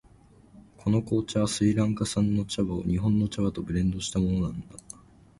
[0.79, 4.65] この紅茶はスリランカ産の茶葉を日本の茶葉とブレンドしたものなんだ。